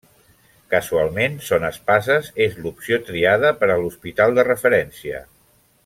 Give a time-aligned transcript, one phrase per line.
[0.73, 5.23] Casualment, Son Espases és l'opció triada per a l'hospital de referència.